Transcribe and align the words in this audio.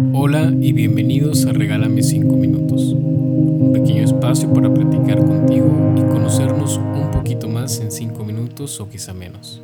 Hola 0.00 0.52
y 0.60 0.72
bienvenidos 0.72 1.44
a 1.46 1.52
Regálame 1.52 2.04
5 2.04 2.36
Minutos, 2.36 2.82
un 2.82 3.72
pequeño 3.72 4.04
espacio 4.04 4.52
para 4.54 4.72
platicar 4.72 5.18
contigo 5.18 5.94
y 5.96 6.00
conocernos 6.02 6.76
un 6.76 7.10
poquito 7.10 7.48
más 7.48 7.80
en 7.80 7.90
5 7.90 8.24
minutos 8.24 8.78
o 8.78 8.88
quizá 8.88 9.12
menos. 9.12 9.60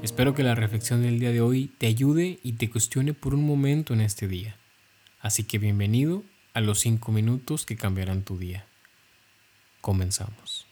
Espero 0.00 0.32
que 0.32 0.44
la 0.44 0.54
reflexión 0.54 1.02
del 1.02 1.18
día 1.18 1.32
de 1.32 1.40
hoy 1.40 1.72
te 1.78 1.88
ayude 1.88 2.38
y 2.44 2.52
te 2.52 2.70
cuestione 2.70 3.14
por 3.14 3.34
un 3.34 3.44
momento 3.44 3.94
en 3.94 4.00
este 4.00 4.28
día. 4.28 4.56
Así 5.20 5.42
que 5.42 5.58
bienvenido 5.58 6.22
a 6.54 6.60
los 6.60 6.78
5 6.78 7.10
minutos 7.10 7.66
que 7.66 7.76
cambiarán 7.76 8.22
tu 8.22 8.38
día. 8.38 8.64
Comenzamos. 9.80 10.66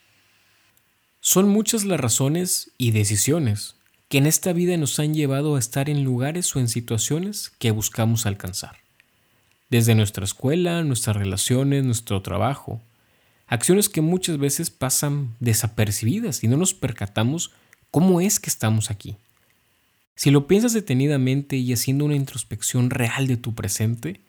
Son 1.21 1.49
muchas 1.49 1.85
las 1.85 1.99
razones 1.99 2.71
y 2.79 2.93
decisiones 2.93 3.75
que 4.09 4.19
en 4.19 4.27
esta 4.27 4.53
vida 4.53 4.77
nos 4.77 4.99
han 5.01 5.15
llevado 5.15 5.57
a 5.57 5.59
estar 5.59 5.91
en 5.91 6.05
lugares 6.05 6.55
o 6.55 6.61
en 6.61 6.69
situaciones 6.69 7.53
que 7.59 7.71
buscamos 7.73 8.27
alcanzar. 8.27 8.77
Desde 9.69 9.95
nuestra 9.95 10.25
escuela, 10.25 10.85
nuestras 10.85 11.17
relaciones, 11.17 11.85
nuestro 11.85 12.23
trabajo. 12.23 12.81
Acciones 13.49 13.89
que 13.89 14.01
muchas 14.01 14.39
veces 14.39 14.71
pasan 14.71 15.35
desapercibidas 15.41 16.45
y 16.45 16.49
no 16.49 16.57
nos 16.57 16.73
percatamos 16.73 17.51
cómo 17.91 18.21
es 18.21 18.39
que 18.39 18.51
estamos 18.51 18.91
aquí. 18.91 19.17
Si 20.15 20.31
lo 20.31 20.47
piensas 20.47 20.73
detenidamente 20.73 21.57
y 21.57 21.73
haciendo 21.73 22.05
una 22.05 22.15
introspección 22.15 22.91
real 22.91 23.27
de 23.27 23.37
tu 23.37 23.55
presente, 23.55 24.21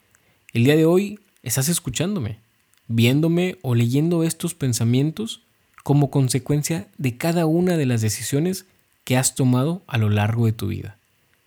el 0.53 0.63
día 0.63 0.75
de 0.75 0.85
hoy 0.85 1.19
estás 1.43 1.69
escuchándome, 1.69 2.39
viéndome 2.87 3.57
o 3.61 3.75
leyendo 3.75 4.23
estos 4.23 4.53
pensamientos 4.53 5.43
como 5.83 6.09
consecuencia 6.09 6.87
de 6.97 7.17
cada 7.17 7.45
una 7.45 7.77
de 7.77 7.85
las 7.85 8.01
decisiones 8.01 8.65
que 9.07 9.15
has 9.15 9.35
tomado 9.35 9.83
a 9.87 9.97
lo 9.97 10.09
largo 10.09 10.47
de 10.47 10.51
tu 10.51 10.67
vida. 10.67 10.97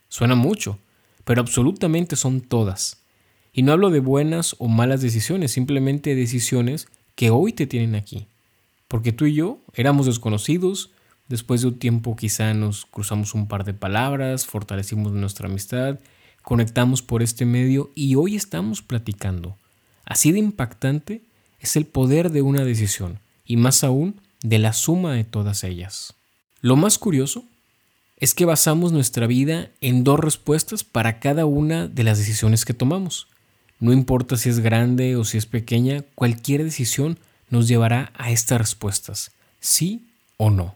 Suena 0.09 0.35
mucho, 0.35 0.79
pero 1.27 1.43
absolutamente 1.43 2.17
son 2.17 2.41
todas. 2.41 3.03
Y 3.53 3.65
no 3.65 3.73
hablo 3.73 3.91
de 3.91 4.01
buenas 4.01 4.57
o 4.59 4.67
malas 4.67 5.03
decisiones, 5.03 5.53
simplemente 5.53 6.15
decisiones 6.15 6.89
que 7.17 7.29
hoy 7.29 7.53
te 7.53 7.67
tienen 7.67 7.97
aquí. 7.97 8.29
Porque 8.89 9.13
tú 9.13 9.27
y 9.27 9.35
yo 9.35 9.59
éramos 9.75 10.07
desconocidos, 10.07 10.89
después 11.29 11.61
de 11.61 11.67
un 11.67 11.79
tiempo 11.79 12.17
quizá 12.17 12.55
nos 12.55 12.87
cruzamos 12.87 13.35
un 13.35 13.47
par 13.47 13.65
de 13.65 13.75
palabras, 13.75 14.47
fortalecimos 14.47 15.13
nuestra 15.13 15.47
amistad, 15.47 15.99
conectamos 16.41 17.03
por 17.03 17.23
este 17.23 17.45
medio 17.45 17.91
y 17.95 18.15
hoy 18.15 18.37
estamos 18.37 18.81
platicando. 18.81 19.55
Así 20.07 20.33
de 20.33 20.39
impactante 20.39 21.21
es 21.59 21.77
el 21.77 21.85
poder 21.85 22.31
de 22.31 22.41
una 22.41 22.65
decisión, 22.65 23.19
y 23.45 23.59
más 23.59 23.85
aún 23.85 24.19
de 24.43 24.59
la 24.59 24.73
suma 24.73 25.13
de 25.13 25.25
todas 25.25 25.63
ellas. 25.63 26.15
Lo 26.63 26.77
más 26.77 26.99
curioso 26.99 27.45
es 28.19 28.35
que 28.35 28.45
basamos 28.45 28.93
nuestra 28.93 29.27
vida 29.27 29.71
en 29.81 30.05
dos 30.05 30.21
respuestas 30.21 30.85
para 30.85 31.19
cada 31.19 31.47
una 31.47 31.89
de 31.89 32.05
las 32.05 32.19
decisiones 32.19 32.65
que 32.67 32.75
tomamos. 32.75 33.29
No 33.79 33.95
importa 33.95 34.37
si 34.37 34.51
es 34.51 34.59
grande 34.59 35.17
o 35.17 35.25
si 35.25 35.39
es 35.39 35.47
pequeña, 35.47 36.05
cualquier 36.15 36.63
decisión 36.63 37.19
nos 37.49 37.67
llevará 37.67 38.13
a 38.17 38.31
estas 38.31 38.59
respuestas, 38.59 39.33
sí 39.59 40.07
o 40.37 40.51
no. 40.51 40.75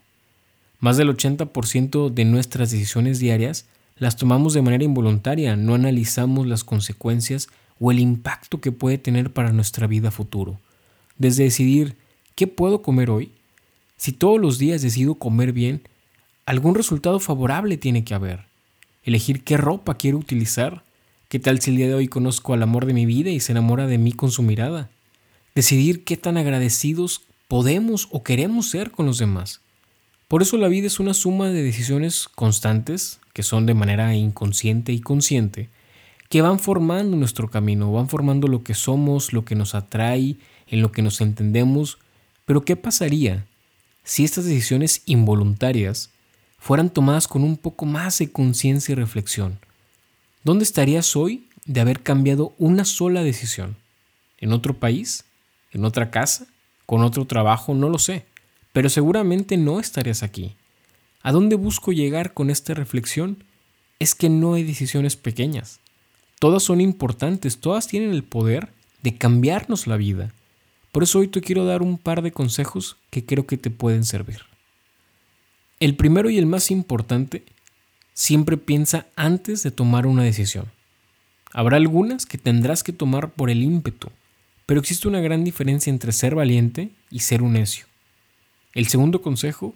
Más 0.80 0.96
del 0.96 1.14
80% 1.14 2.08
de 2.10 2.24
nuestras 2.24 2.70
decisiones 2.70 3.18
diarias 3.18 3.66
las 3.96 4.16
tomamos 4.16 4.54
de 4.54 4.62
manera 4.62 4.84
involuntaria, 4.84 5.54
no 5.54 5.74
analizamos 5.74 6.46
las 6.46 6.64
consecuencias 6.64 7.48
o 7.78 7.92
el 7.92 8.00
impacto 8.00 8.60
que 8.60 8.72
puede 8.72 8.98
tener 8.98 9.32
para 9.32 9.52
nuestra 9.52 9.86
vida 9.86 10.10
futuro. 10.10 10.58
Desde 11.18 11.44
decidir 11.44 11.96
qué 12.34 12.46
puedo 12.46 12.82
comer 12.82 13.10
hoy, 13.10 13.32
si 14.04 14.12
todos 14.12 14.38
los 14.38 14.58
días 14.58 14.82
decido 14.82 15.14
comer 15.14 15.54
bien, 15.54 15.80
algún 16.44 16.74
resultado 16.74 17.20
favorable 17.20 17.78
tiene 17.78 18.04
que 18.04 18.12
haber. 18.12 18.44
Elegir 19.02 19.42
qué 19.44 19.56
ropa 19.56 19.96
quiero 19.96 20.18
utilizar. 20.18 20.84
¿Qué 21.30 21.38
tal 21.38 21.58
si 21.58 21.70
el 21.70 21.78
día 21.78 21.88
de 21.88 21.94
hoy 21.94 22.08
conozco 22.08 22.52
al 22.52 22.62
amor 22.62 22.84
de 22.84 22.92
mi 22.92 23.06
vida 23.06 23.30
y 23.30 23.40
se 23.40 23.52
enamora 23.52 23.86
de 23.86 23.96
mí 23.96 24.12
con 24.12 24.30
su 24.30 24.42
mirada? 24.42 24.90
Decidir 25.54 26.04
qué 26.04 26.18
tan 26.18 26.36
agradecidos 26.36 27.22
podemos 27.48 28.08
o 28.10 28.22
queremos 28.22 28.68
ser 28.68 28.90
con 28.90 29.06
los 29.06 29.16
demás. 29.16 29.62
Por 30.28 30.42
eso 30.42 30.58
la 30.58 30.68
vida 30.68 30.86
es 30.86 31.00
una 31.00 31.14
suma 31.14 31.48
de 31.48 31.62
decisiones 31.62 32.28
constantes, 32.28 33.20
que 33.32 33.42
son 33.42 33.64
de 33.64 33.72
manera 33.72 34.14
inconsciente 34.14 34.92
y 34.92 35.00
consciente, 35.00 35.70
que 36.28 36.42
van 36.42 36.58
formando 36.58 37.16
nuestro 37.16 37.48
camino, 37.48 37.90
van 37.90 38.10
formando 38.10 38.48
lo 38.48 38.64
que 38.64 38.74
somos, 38.74 39.32
lo 39.32 39.46
que 39.46 39.54
nos 39.54 39.74
atrae, 39.74 40.36
en 40.66 40.82
lo 40.82 40.92
que 40.92 41.00
nos 41.00 41.22
entendemos. 41.22 41.96
Pero 42.44 42.66
¿qué 42.66 42.76
pasaría 42.76 43.46
si 44.04 44.24
estas 44.24 44.44
decisiones 44.44 45.02
involuntarias 45.06 46.10
fueran 46.58 46.90
tomadas 46.90 47.26
con 47.26 47.42
un 47.42 47.56
poco 47.56 47.86
más 47.86 48.18
de 48.18 48.30
conciencia 48.30 48.92
y 48.92 48.96
reflexión? 48.96 49.58
¿Dónde 50.44 50.64
estarías 50.64 51.16
hoy 51.16 51.48
de 51.64 51.80
haber 51.80 52.02
cambiado 52.02 52.54
una 52.58 52.84
sola 52.84 53.22
decisión? 53.22 53.76
¿En 54.38 54.52
otro 54.52 54.78
país? 54.78 55.24
¿En 55.72 55.84
otra 55.84 56.10
casa? 56.10 56.46
¿Con 56.86 57.02
otro 57.02 57.26
trabajo? 57.26 57.74
No 57.74 57.88
lo 57.88 57.98
sé, 57.98 58.26
pero 58.72 58.90
seguramente 58.90 59.56
no 59.56 59.80
estarías 59.80 60.22
aquí. 60.22 60.54
¿A 61.22 61.32
dónde 61.32 61.56
busco 61.56 61.92
llegar 61.92 62.34
con 62.34 62.50
esta 62.50 62.74
reflexión? 62.74 63.42
Es 63.98 64.14
que 64.14 64.28
no 64.28 64.54
hay 64.54 64.62
decisiones 64.62 65.16
pequeñas. 65.16 65.80
Todas 66.38 66.62
son 66.62 66.82
importantes, 66.82 67.58
todas 67.58 67.86
tienen 67.86 68.10
el 68.10 68.22
poder 68.22 68.68
de 69.02 69.16
cambiarnos 69.16 69.86
la 69.86 69.96
vida. 69.96 70.34
Por 70.94 71.02
eso 71.02 71.18
hoy 71.18 71.26
te 71.26 71.40
quiero 71.40 71.64
dar 71.64 71.82
un 71.82 71.98
par 71.98 72.22
de 72.22 72.30
consejos 72.30 72.98
que 73.10 73.24
creo 73.24 73.48
que 73.48 73.56
te 73.56 73.68
pueden 73.68 74.04
servir. 74.04 74.42
El 75.80 75.96
primero 75.96 76.30
y 76.30 76.38
el 76.38 76.46
más 76.46 76.70
importante, 76.70 77.42
siempre 78.12 78.56
piensa 78.56 79.08
antes 79.16 79.64
de 79.64 79.72
tomar 79.72 80.06
una 80.06 80.22
decisión. 80.22 80.66
Habrá 81.52 81.78
algunas 81.78 82.26
que 82.26 82.38
tendrás 82.38 82.84
que 82.84 82.92
tomar 82.92 83.32
por 83.32 83.50
el 83.50 83.64
ímpetu, 83.64 84.12
pero 84.66 84.78
existe 84.78 85.08
una 85.08 85.18
gran 85.18 85.42
diferencia 85.42 85.90
entre 85.90 86.12
ser 86.12 86.36
valiente 86.36 86.90
y 87.10 87.18
ser 87.18 87.42
un 87.42 87.54
necio. 87.54 87.86
El 88.72 88.86
segundo 88.86 89.20
consejo 89.20 89.74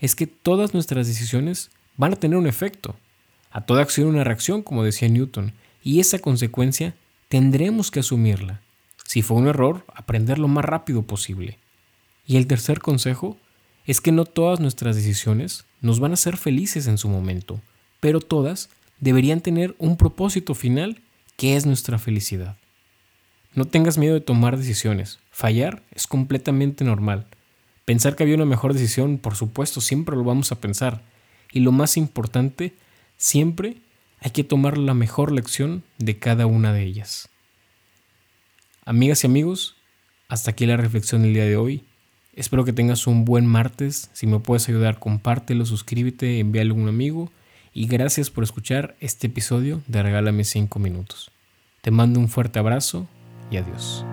es 0.00 0.14
que 0.14 0.26
todas 0.26 0.74
nuestras 0.74 1.06
decisiones 1.06 1.70
van 1.96 2.12
a 2.12 2.16
tener 2.16 2.36
un 2.36 2.46
efecto. 2.46 2.94
A 3.50 3.62
toda 3.62 3.80
acción 3.80 4.08
una 4.08 4.22
reacción, 4.22 4.60
como 4.60 4.84
decía 4.84 5.08
Newton, 5.08 5.54
y 5.82 6.00
esa 6.00 6.18
consecuencia 6.18 6.94
tendremos 7.30 7.90
que 7.90 8.00
asumirla. 8.00 8.60
Si 9.08 9.22
fue 9.22 9.38
un 9.38 9.48
error, 9.48 9.86
aprender 9.94 10.38
lo 10.38 10.48
más 10.48 10.66
rápido 10.66 11.00
posible. 11.00 11.56
Y 12.26 12.36
el 12.36 12.46
tercer 12.46 12.80
consejo 12.80 13.38
es 13.86 14.02
que 14.02 14.12
no 14.12 14.26
todas 14.26 14.60
nuestras 14.60 14.96
decisiones 14.96 15.64
nos 15.80 15.98
van 15.98 16.10
a 16.10 16.14
hacer 16.14 16.36
felices 16.36 16.86
en 16.88 16.98
su 16.98 17.08
momento, 17.08 17.58
pero 18.00 18.20
todas 18.20 18.68
deberían 19.00 19.40
tener 19.40 19.74
un 19.78 19.96
propósito 19.96 20.54
final 20.54 21.00
que 21.38 21.56
es 21.56 21.64
nuestra 21.64 21.98
felicidad. 21.98 22.58
No 23.54 23.64
tengas 23.64 23.96
miedo 23.96 24.12
de 24.12 24.20
tomar 24.20 24.58
decisiones. 24.58 25.20
Fallar 25.30 25.82
es 25.92 26.06
completamente 26.06 26.84
normal. 26.84 27.28
Pensar 27.86 28.14
que 28.14 28.24
había 28.24 28.34
una 28.34 28.44
mejor 28.44 28.74
decisión, 28.74 29.16
por 29.16 29.36
supuesto, 29.36 29.80
siempre 29.80 30.16
lo 30.16 30.24
vamos 30.24 30.52
a 30.52 30.60
pensar. 30.60 31.00
Y 31.50 31.60
lo 31.60 31.72
más 31.72 31.96
importante, 31.96 32.74
siempre 33.16 33.78
hay 34.20 34.32
que 34.32 34.44
tomar 34.44 34.76
la 34.76 34.92
mejor 34.92 35.32
lección 35.32 35.82
de 35.96 36.18
cada 36.18 36.44
una 36.44 36.74
de 36.74 36.82
ellas. 36.82 37.30
Amigas 38.88 39.22
y 39.22 39.26
amigos, 39.26 39.76
hasta 40.28 40.52
aquí 40.52 40.64
la 40.64 40.78
reflexión 40.78 41.20
del 41.20 41.34
día 41.34 41.44
de 41.44 41.58
hoy. 41.58 41.84
Espero 42.32 42.64
que 42.64 42.72
tengas 42.72 43.06
un 43.06 43.26
buen 43.26 43.44
martes. 43.44 44.08
Si 44.14 44.26
me 44.26 44.38
puedes 44.38 44.66
ayudar, 44.66 44.98
compártelo, 44.98 45.66
suscríbete, 45.66 46.38
envíalo 46.38 46.72
a 46.72 46.78
un 46.78 46.88
amigo. 46.88 47.30
Y 47.74 47.86
gracias 47.86 48.30
por 48.30 48.44
escuchar 48.44 48.96
este 49.00 49.26
episodio 49.26 49.82
de 49.88 50.02
Regálame 50.02 50.42
5 50.42 50.78
minutos. 50.78 51.30
Te 51.82 51.90
mando 51.90 52.18
un 52.18 52.30
fuerte 52.30 52.60
abrazo 52.60 53.06
y 53.50 53.58
adiós. 53.58 54.06